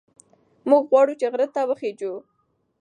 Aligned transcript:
موږ 0.69 0.83
غواړو 0.89 1.13
چې 1.19 1.25
د 1.27 1.31
غره 1.31 1.47
سر 1.47 1.51
ته 1.55 1.61
وخېژو. 1.69 2.13